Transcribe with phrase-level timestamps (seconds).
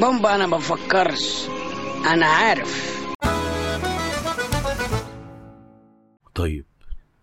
[0.00, 1.46] بومبا أنا بفكرش.
[2.06, 2.94] أنا عارف.
[6.34, 6.66] طيب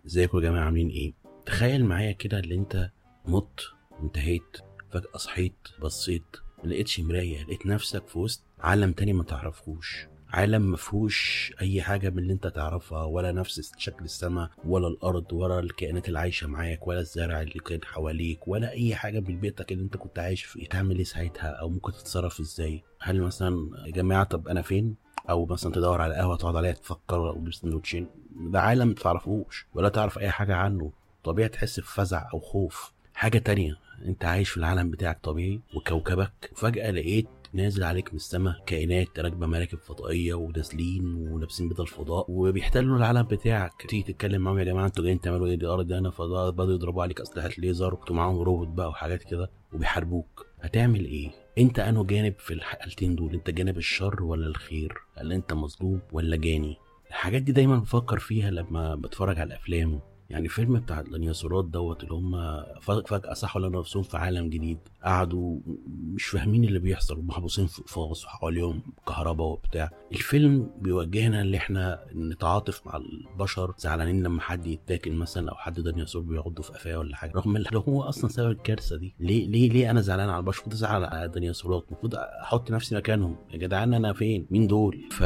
[0.05, 1.13] إزيكم يا جماعة؟ عاملين إيه؟
[1.45, 2.89] تخيل معايا كده اللي أنت
[3.25, 3.59] مت
[3.91, 4.57] وانتهيت
[4.91, 6.23] فجأة صحيت بصيت
[6.63, 10.07] لقيتش مراية لقيت نفسك في وسط عالم تاني ما تعرفوش.
[10.31, 15.59] عالم مفهوش أي حاجة من اللي أنت تعرفها ولا نفس شكل السماء ولا الأرض ولا
[15.59, 19.83] الكائنات اللي عايشة معاك ولا الزرع اللي كان حواليك ولا أي حاجة من بيتك اللي
[19.83, 20.67] أنت كنت عايش فيه.
[20.69, 24.95] تعمل إيه ساعتها؟ أو ممكن تتصرف إزاي؟ هل مثلا يا جماعة طب أنا فين؟
[25.29, 29.89] أو مثلا تدور على قهوة تقعد عليها تفكر أو سندوتشين ده عالم ما تعرفوش ولا
[29.89, 30.91] تعرف أي حاجة عنه.
[31.23, 32.91] طبيعي تحس بفزع أو خوف.
[33.13, 38.55] حاجة تانية أنت عايش في العالم بتاعك طبيعي وكوكبك وفجأة لقيت نازل عليك من السماء
[38.65, 43.85] كائنات راكبة مراكب فضائية ونازلين ولابسين بدل فضاء وبيحتلوا العالم بتاعك.
[43.89, 47.21] تيجي تتكلم معاهم يا جماعة أنتوا جايين تعملوا إيه؟ دي الأرض فضاء بدأوا يضربوا عليك
[47.21, 50.45] أسلحة ليزر وانتوا معاهم روبوت بقى وحاجات كده وبيحاربوك.
[50.61, 55.53] هتعمل إيه؟ انت انه جانب في الحالتين دول انت جانب الشر ولا الخير؟ هل انت
[55.53, 56.75] مظلوم ولا جاني؟
[57.09, 59.99] الحاجات دي دايما بفكر فيها لما بتفرج على الافلام
[60.31, 64.77] يعني فيلم بتاع الديناصورات دوت اللي هم فجأة صحوا لنا نفسهم في عالم جديد.
[65.03, 69.89] قعدوا مش فاهمين اللي بيحصل ومحبوسين في قفص وحواليهم كهرباء وبتاع.
[70.11, 76.21] الفيلم بيوجهنا إن إحنا نتعاطف مع البشر زعلانين لما حد يتاكل مثلا أو حد ديناصور
[76.21, 77.31] بيعضه في قفاه ولا حاجة.
[77.35, 79.13] رغم إن هو أصلا سبب الكارثة دي.
[79.19, 83.35] ليه ليه ليه أنا زعلان على البشر؟ المفروض ازعل على الديناصورات المفروض أحط نفسي مكانهم.
[83.53, 85.23] يا جدعان أنا فين؟ مين دول؟ ف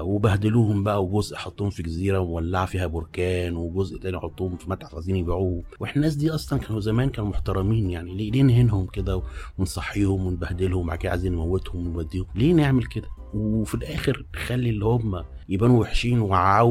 [0.00, 5.16] وبهدلوهم بقى وجزء حطوهم في جزيرة مولعه فيها بركان وجزء تاني حطوهم في متحف عايزين
[5.16, 8.14] يبيعوه وإحنا الناس دي أصلا كانوا زمان كانوا محترمين يعني.
[8.14, 9.22] ليه؟ ليه نهينهم كده
[9.58, 15.24] ونصحيهم ونبهدلهم وبعد كده عايزين نموتهم ونوديهم؟ ليه نعمل كده؟ وفي الآخر نخلي اللي هم
[15.48, 16.70] يبانوا وحشين وعو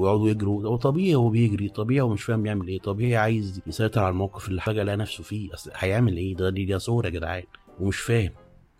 [0.00, 0.66] ويقعدوا يجروا.
[0.68, 2.78] هو طبيعي هو بيجري طبيعي ومش فاهم بيعمل إيه.
[2.78, 5.54] طبيعي عايز يسيطر على الموقف اللي فجاه لقى نفسه فيه.
[5.54, 7.42] أصل هيعمل إيه؟ ده دي صوره يا جدعان.
[7.80, 8.30] ومش فاهم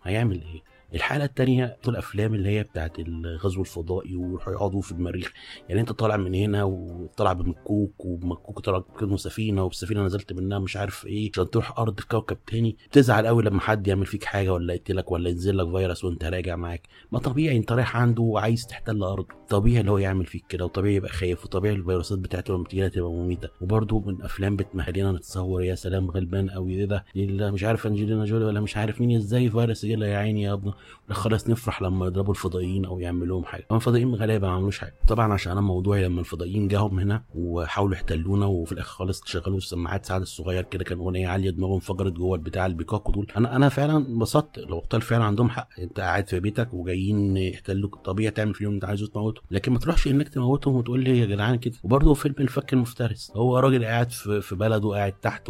[0.03, 0.74] هيعمل إيه.
[0.93, 5.33] الحالة التانية الأفلام اللي هي بتاعت الغزو الفضائي ويروحوا يقعدوا في المريخ.
[5.69, 10.77] يعني أنت طالع من هنا وطالع بمكوك وبمكوك طالع كده سفينة وبالسفينة نزلت منها مش
[10.77, 12.77] عارف إيه عشان تروح في كوكب تاني.
[12.89, 16.55] بتزعل قوي لما حد يعمل فيك حاجة ولا يقتلك ولا ينزل لك فيروس وأنت راجع
[16.55, 16.87] معاك.
[17.11, 19.27] ما طبيعي أنت رايح عنده وعايز تحتل أرضه.
[19.49, 23.11] طبيعي اللي هو يعمل فيك كده وطبيعي يبقى خايف وطبيعي الفيروسات بتاعته لما تجينا تبقى
[23.11, 23.49] مميتة.
[23.61, 28.25] وبرده من أفلام بتمهلنا نتصور يا سلام غلبان قوي إيه ده؟ ده؟ مش عارف أنجلينا
[28.25, 30.71] جولي ولا مش عارف مين إزاي فيروس يجي يا عيني يا ابني.
[31.11, 33.65] خلاص نفرح لما يضربوا الفضائيين أو يعملوا لهم حاجة.
[33.71, 34.95] هم الفضائيين غلابة ما عملوش حاجة.
[35.07, 40.05] طبعا عشان أنا موضوعي لما الفضائيين جاهم هنا وحاولوا يحتلونا وفي الآخر خالص شغلوا السماعات
[40.05, 43.27] سعد الصغير كده كان أغنية عالية دماغهم انفجرت جوه البتاع البيكاكو دول.
[43.37, 44.57] أنا أنا فعلا انبسطت.
[44.57, 49.05] الابطال فعلا عندهم حق أنت قاعد في بيتك وجايين يحتلوك طبيعي تعمل فيهم أنت عايزه
[49.35, 51.73] تموتهم لكن ما تروحش انك تموتهم وتقول لي يا جدعان كده.
[51.83, 53.31] وبرده فيلم الفك المفترس.
[53.35, 55.49] هو راجل قاعد في, بلده قاعد تحت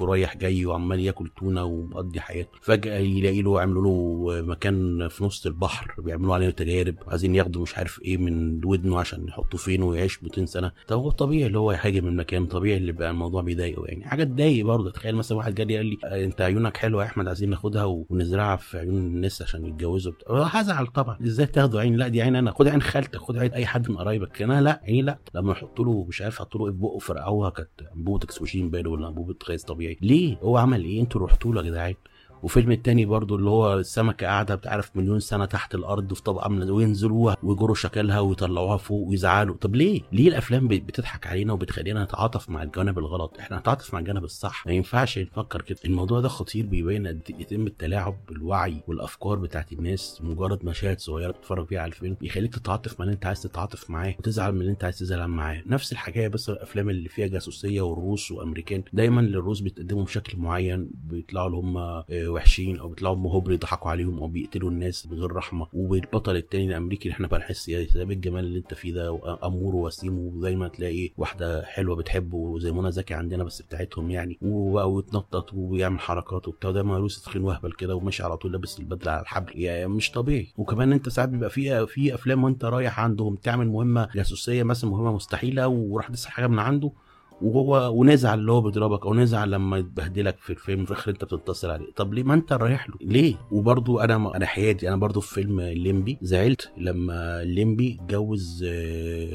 [0.00, 2.50] ورايح جاي وعمال ياكل تونة ومقضي حياته.
[2.62, 7.78] فجأة يلاقي له عملوا له مكان في نص البحر بيعملوا عليه تجارب عايزين ياخدوا مش
[7.78, 10.72] عارف إيه من ودنه عشان يحطوه فين ويعيش 200 سنة.
[10.88, 14.04] طب هو طبيعي اللي هو يهاجم المكان طبيعي اللي بقى الموضوع بيضايقه يعني.
[14.04, 14.90] حاجة تضايق برضه.
[14.90, 18.56] تخيل مثلا واحد جالي قال لي آه انت عيونك حلوة يا أحمد عايزين ناخدها ونزرعها
[18.56, 20.12] في عيون الناس عشان يتجوزوا.
[20.28, 21.18] هزعل طبعا.
[21.22, 22.50] إزاي تاخدوا عين؟ لا دي عين أنا.
[22.50, 25.18] خد عين خالتك خد عين أي حد من قرايبك أنا لا عيني لا.
[25.34, 28.90] لما يحطوا له مش عارف حطوا له إيه في بقه فرقعوها كانت أنبوبة اكسوجين باله
[28.90, 29.98] ولا أنبوبة غاز طبيعي.
[30.02, 31.94] ليه؟ هو عمل إيه؟ أنتوا رحتوا له يا جدعان.
[32.42, 36.70] وفيلم التاني برضو اللي هو السمكة قاعدة بتعرف مليون سنة تحت الأرض في طبقة من
[36.70, 42.62] وينزلوها ويجروا شكلها ويطلعوها فوق ويزعلوا طب ليه؟ ليه الأفلام بتضحك علينا وبتخلينا نتعاطف مع
[42.62, 47.06] الجانب الغلط؟ إحنا نتعاطف مع الجانب الصح ما ينفعش نفكر كده الموضوع ده خطير بيبين
[47.06, 52.54] قد يتم التلاعب بالوعي والأفكار بتاعت الناس مجرد مشاهد صغيرة بتتفرج فيها على الفيلم يخليك
[52.54, 55.92] تتعاطف مع اللي أنت عايز تتعاطف معاه وتزعل من اللي أنت عايز تزعل معاه نفس
[55.92, 61.48] الحكاية بس الأفلام اللي فيها جاسوسية والروس وأمريكان دايما الروس بيتقدموا بشكل معين بيطلعوا
[62.32, 65.66] وحشين أو بيطلعوا هبل يضحكوا عليهم أو بيقتلوا الناس بغير رحمة.
[65.72, 69.76] والبطل التاني الأمريكي اللي إحنا بقى نحس يا سلام الجمال اللي أنت فيه ده امور
[69.76, 74.38] وسيم وزي ما تلاقي واحدة حلوة بتحبه زي منى زكي عندنا بس بتاعتهم يعني.
[74.42, 79.12] وبقى ويتنطط ويعمل حركات وبتاع ده مهروس تخين وهبل كده وماشي على طول لابس البدلة
[79.12, 79.52] على الحبل.
[79.60, 80.46] يعني مش طبيعي.
[80.56, 85.12] وكمان أنت ساعات بيبقى في في أفلام وأنت رايح عندهم تعمل مهمة جاسوسية مثلا مهمة
[85.12, 86.92] مستحيلة وراح تسحب حاجة من عنده.
[87.42, 91.70] وهو ونزعل اللي هو بيضربك أو نزعل لما يتبهدلك في الفيلم في الآخر أنت بتتصل
[91.70, 91.86] عليه.
[91.96, 92.94] طب ليه؟ ما أنت رايح له.
[93.00, 98.64] ليه؟ وبرضو أنا أنا حياتي أنا برضو في فيلم الليمبي زعلت لما الليمبي اتجوز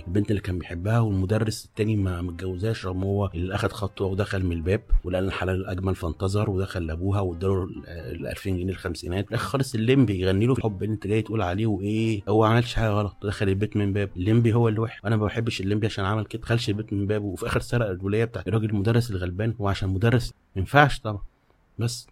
[0.08, 4.52] البنت اللي كان بيحبها والمدرس التاني ما متجوزهاش رغم هو اللي أخد خطوة ودخل من
[4.52, 9.28] الباب ولقى الحلال الأجمل فانتظر ودخل لأبوها واداله ال 2000 جنيه الخمسينات.
[9.28, 10.54] الآخر خالص الليمبي يغني له.
[10.54, 13.16] في الحب اللي أنت جاي تقول عليه وإيه؟ هو ما عملش حاجة غلط.
[13.24, 14.10] دخل البيت من باب.
[14.18, 15.02] الليمبي هو اللي وحش.
[15.06, 16.42] أنا ما بحبش الليمبي عشان عمل كده.
[16.42, 17.26] دخلش البيت من بابه.
[17.26, 21.22] وفي اخر سرق الولاية بتاعت الراجل المدرس الغلبان وعشان مدرس ما ينفعش طبعا.
[21.80, 22.08] بس